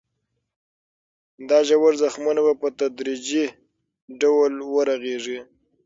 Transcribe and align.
دا 1.49 1.59
ژور 1.67 1.93
زخمونه 2.01 2.41
به 2.45 2.53
په 2.61 2.67
تدریجي 2.79 3.45
ډول 4.21 4.53
ورغېږي. 4.73 5.39